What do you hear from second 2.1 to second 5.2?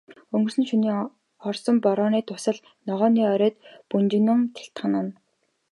дусал ногооны оройд бөнжгөнөн гялтганана.